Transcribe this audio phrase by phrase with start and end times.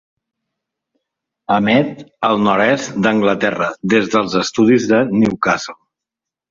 [1.57, 2.01] Emet
[2.31, 5.81] al nord-est d'Anglaterra des dels estudis de Newcastle.